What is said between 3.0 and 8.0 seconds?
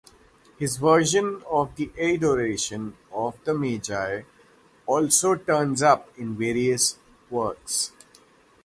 of the Magi also turns up in various works.